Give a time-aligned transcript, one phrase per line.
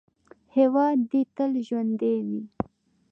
[0.55, 2.41] هیواد دې تل ژوندی وي.